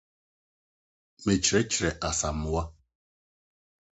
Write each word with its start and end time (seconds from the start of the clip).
Mɛkyerɛkyerɛ 1.23 1.91
Asamoah. 2.09 2.67